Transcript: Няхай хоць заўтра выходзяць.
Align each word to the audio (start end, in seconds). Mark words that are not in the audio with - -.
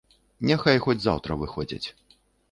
Няхай 0.51 0.79
хоць 0.85 0.95
заўтра 1.03 1.37
выходзяць. 1.41 1.83